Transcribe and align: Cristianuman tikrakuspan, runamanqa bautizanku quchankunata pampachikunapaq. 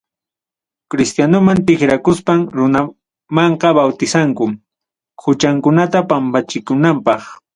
Cristianuman 0.91 1.59
tikrakuspan, 1.67 2.39
runamanqa 2.55 3.69
bautizanku 3.77 4.45
quchankunata 5.21 5.99
pampachikunapaq. 6.09 7.21